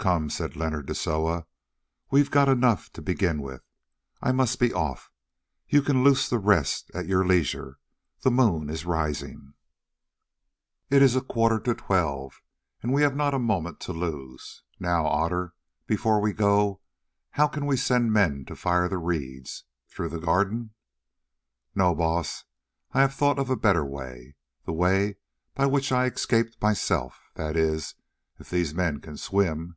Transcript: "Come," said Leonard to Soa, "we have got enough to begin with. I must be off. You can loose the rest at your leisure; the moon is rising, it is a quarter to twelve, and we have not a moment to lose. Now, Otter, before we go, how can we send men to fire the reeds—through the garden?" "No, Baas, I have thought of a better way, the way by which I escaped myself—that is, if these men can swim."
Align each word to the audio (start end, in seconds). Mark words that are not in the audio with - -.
"Come," 0.00 0.30
said 0.30 0.54
Leonard 0.54 0.86
to 0.86 0.94
Soa, 0.94 1.44
"we 2.08 2.20
have 2.20 2.30
got 2.30 2.48
enough 2.48 2.88
to 2.92 3.02
begin 3.02 3.42
with. 3.42 3.64
I 4.22 4.30
must 4.30 4.60
be 4.60 4.72
off. 4.72 5.10
You 5.68 5.82
can 5.82 6.04
loose 6.04 6.30
the 6.30 6.38
rest 6.38 6.88
at 6.94 7.08
your 7.08 7.26
leisure; 7.26 7.80
the 8.20 8.30
moon 8.30 8.70
is 8.70 8.86
rising, 8.86 9.54
it 10.88 11.02
is 11.02 11.16
a 11.16 11.20
quarter 11.20 11.58
to 11.58 11.74
twelve, 11.74 12.40
and 12.80 12.92
we 12.92 13.02
have 13.02 13.16
not 13.16 13.34
a 13.34 13.40
moment 13.40 13.80
to 13.80 13.92
lose. 13.92 14.62
Now, 14.78 15.04
Otter, 15.04 15.52
before 15.88 16.20
we 16.20 16.32
go, 16.32 16.80
how 17.30 17.48
can 17.48 17.66
we 17.66 17.76
send 17.76 18.12
men 18.12 18.44
to 18.44 18.54
fire 18.54 18.86
the 18.88 18.98
reeds—through 18.98 20.10
the 20.10 20.20
garden?" 20.20 20.74
"No, 21.74 21.92
Baas, 21.92 22.44
I 22.92 23.00
have 23.00 23.14
thought 23.14 23.40
of 23.40 23.50
a 23.50 23.56
better 23.56 23.84
way, 23.84 24.36
the 24.64 24.72
way 24.72 25.16
by 25.56 25.66
which 25.66 25.90
I 25.90 26.06
escaped 26.06 26.62
myself—that 26.62 27.56
is, 27.56 27.96
if 28.38 28.48
these 28.48 28.72
men 28.72 29.00
can 29.00 29.16
swim." 29.16 29.74